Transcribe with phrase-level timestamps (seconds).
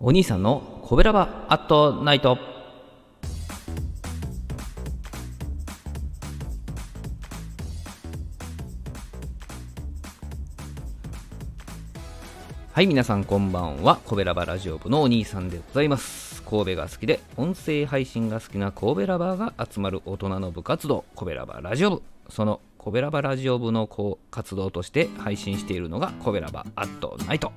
[0.00, 2.38] お兄さんのコベラバアットナイト
[12.72, 13.96] はい皆さんこんばんは。
[14.04, 16.44] コベラバラジオ部のお兄さんでございます。
[16.44, 22.02] 神戸が好きで音声配信が好きな神戸ラバーが集まる大人の部活動コベラバラジオ部。
[22.28, 23.88] そのコベラバラジオ部の
[24.30, 27.50] 活動として配信しているのがコベラバアットナイト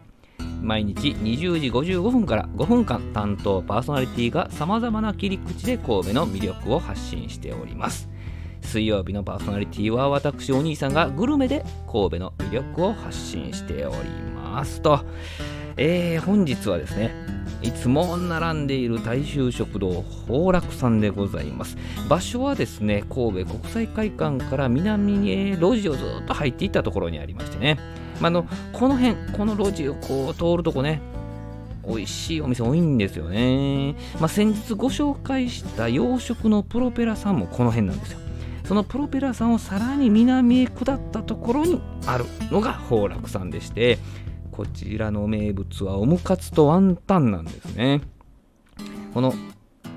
[0.62, 8.10] 毎日20時55分から5分間担当パーソナリティがさまざまな切り口で神戸の魅力を発信しております。
[8.62, 15.04] 水曜日のパーソナリティは私お兄さんがグルメで神戸の魅力を発信しておりますと、
[15.78, 17.12] えー、本日はですね
[17.62, 21.78] いつも並んでいる大衆食堂宝楽さんでございます。
[22.10, 27.78] 場所はですね神戸国際会館から南に路地をずっと入っていったところにありましてね、
[28.20, 31.02] まあのこの辺この路地をこう通るとこね
[31.88, 38.20] 美味しいお店多いんですよね、まあ、先日ご紹介した洋食のプロペラさんもこの辺なんですよ。
[38.64, 43.98] そのプロペラさんをさらに南へ下ったところにあるのが宝楽さんでして
[44.52, 48.02] こちらの名物はオムカツとワンタンなんですね。
[49.14, 49.34] この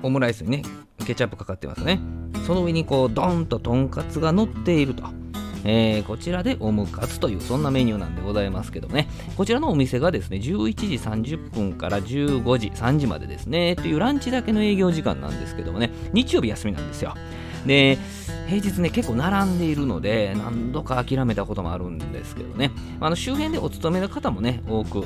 [0.01, 0.63] オムライスにね
[1.05, 1.99] ケチャップかかってますね。
[2.45, 5.03] その上にこうドンととんかつが乗っていると。
[5.67, 9.09] えー、こちらでオムカツというそんなメニューなんでございますけどね。
[9.35, 13.75] こちらのお店がですね11時30分から15時3時までですね。
[13.75, 15.91] というランチだけの営業時間なんですけどもね。
[16.13, 17.15] 日曜日休みなんですよ。
[17.65, 17.97] で
[18.47, 22.71] 平日ね結構並んでいるので何度か諦めたこともあるんですけどね。
[22.99, 24.99] あの周辺でお勤めの方もね多く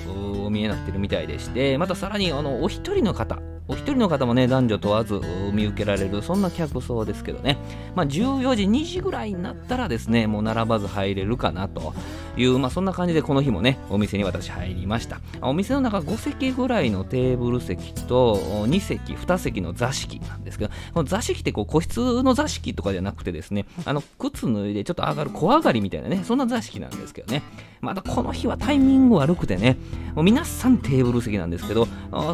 [0.43, 5.21] お見えになってるみたいでしてまたさらにあのお一人の方お一人の方もね、男女問わず
[5.53, 7.55] 見受けられる、そんな客層ですけどね、
[7.95, 11.93] まあ、14時、2時ぐらいになったらですね、もう並ばず入れるかなと。
[12.39, 15.19] いう、まあ、そんな感じでこの日もね、お店に私入りました。
[15.41, 27.43] お店の中5席ぐらいのテーブル席と2席、2席の座敷なんですけど、この座敷ってこう個室の座敷とかじゃなくてですね、あの靴脱いでちょっと上がる小上がりみたいなね、そんな座敷なんですけどね、
[27.81, 29.77] またこの日はタイミング悪くてね、
[30.15, 31.87] もう皆さんテーブル席なんですけど、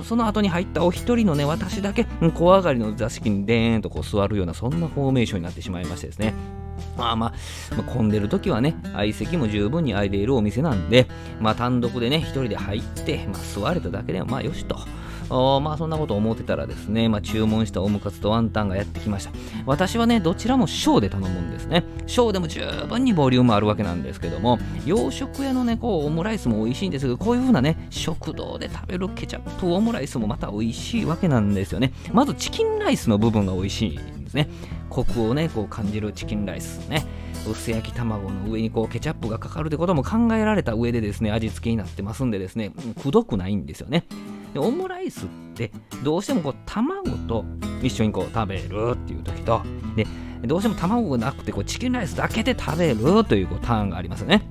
[0.03, 2.05] その後に入ったお一人のね、私だけ
[2.35, 6.33] 小上がりの座敷にでーんとこう座るような、そんなフォーメーションになってしまいましてですね。
[6.97, 7.33] まあま
[7.77, 11.07] あ、混んでる時はね、相席も十分に空いているお店なんで、
[11.39, 14.77] まあ単独でね、一人で入って、まあ座れただけではまあよしと。
[15.27, 19.31] まあそんなこと思ってたらですね、まあ、注文したオムカツとワンタンがやってきました。
[19.65, 21.83] 私はねどちらも小で頼むんですね。
[22.05, 31.91] 小でも十分にボリュームあるわけなんですけども洋食屋のねこうオムライスも美味しいんですけどこういう風なね食堂で食べるケチャップオムライスもまた美味しいわけなんですよね。
[32.13, 34.47] まずチキンライスの部分が美味しいんですね。
[34.95, 37.06] コクをねこう感じるチキンライスね。
[37.45, 42.72] 薄焼き卵の上にこうケチャップがかかるってことも考えられた上でですね味付けになってますんでですね
[43.03, 44.05] くどくないんですよね。
[44.53, 45.69] でオムライスって
[46.01, 47.44] どうしてもこう卵と
[47.84, 49.61] 一緒にこう食べるっていう時と
[49.97, 50.07] で
[50.47, 54.47] どうしても卵がなくてこうチキンライスだけで食べるというこうターンがありますね。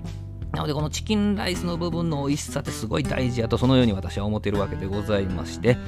[0.53, 5.79] なのでこのチキンライスの部分の美味しさってすごい大事やとそのように私は思ってるわけでございまして。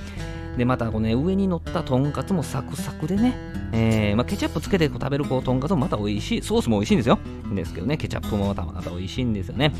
[0.57, 3.37] でまたこの、ね、上に乗ったとんかつもサクサクでね、
[3.79, 7.19] えーまあ、ケチャップつけて食べるこうとんかつもまた美味しいソースも美味しいんですよ。
[7.55, 9.75] ですけどねケチャップもまたまた美味しいんですよね。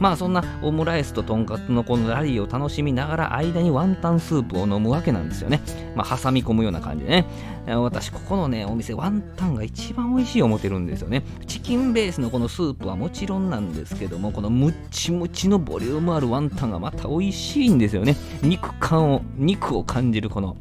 [0.00, 5.60] まあそんなオムライスととんかつのこのラリーを楽しみながら間にワンタンスープを飲むわけなんですよね。
[5.94, 7.26] まあ挟み込むような感じでね。
[7.66, 11.22] 私ここのねお店ワンタンが一番美味しい思ってるんですよね。
[11.46, 18.16] チキンベースのこのスープはもちろんなんですけどもこのムッチムチのボリュームあるワンタンがまた美味しいんですよね。
[18.42, 20.56] 肉感を肉を感じるこの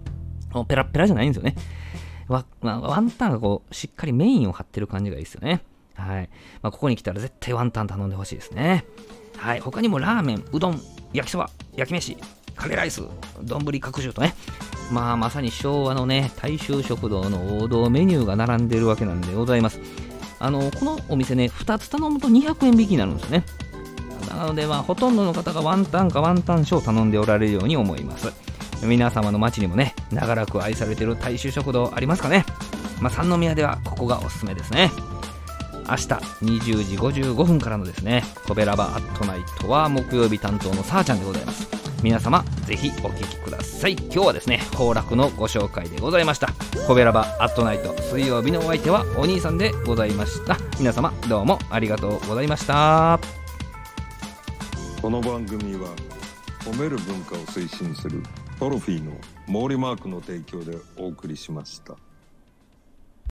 [0.68, 1.56] ペラペラじゃないんですよね。
[2.32, 5.62] ワ,、まあ、ワンタンがこうしっかりメインを張ってる感じがいいですよね。
[5.96, 6.30] はい。
[6.62, 8.86] まあ、ここに来たら絶対ワンタン頼んでほしいですね。
[9.38, 9.60] はい。
[9.60, 10.82] 他にもラーメンうどん
[11.14, 12.18] 焼きそば焼き飯
[12.56, 13.04] カレーライス
[13.44, 14.34] 丼角汁とね。
[14.92, 19.80] まあまさに昭和のね大衆食堂の王道メニューが並んでるわけなんでございます。
[20.40, 23.46] あのこのお店ね2つ頼むと200円引きになるんですね。
[24.30, 28.32] なのでまあほとんどの方がワンタンかワンタンショーを頼んでおられるように思います。
[28.84, 32.46] 皆様の街にもね長らく愛されてる大衆食堂ありますかね。
[33.00, 34.92] まあ、三宮ではここがおすすめですね。
[35.90, 41.68] 明日20時55分からのですねコベラバアットナイトは木曜日担当のさあちゃんでございます。
[42.04, 43.94] 皆様ぜひお聴きください。
[43.94, 46.50] 今日はですね崩落のご紹介でございました。
[46.88, 50.58] コベラバアットナイト水曜日のお相手はお兄さんでございました。
[50.80, 53.20] 皆様どうもありがとうございました。
[55.02, 55.90] この番組は
[56.64, 58.22] 褒める文化を推進する
[58.62, 59.14] トロフィーの
[59.48, 61.96] 毛利マークの提供でお送りしました。